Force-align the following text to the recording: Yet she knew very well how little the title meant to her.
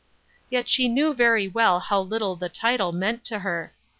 Yet 0.49 0.67
she 0.67 0.87
knew 0.87 1.13
very 1.13 1.47
well 1.47 1.79
how 1.79 2.01
little 2.01 2.35
the 2.35 2.49
title 2.49 2.91
meant 2.91 3.23
to 3.25 3.37
her. 3.37 3.71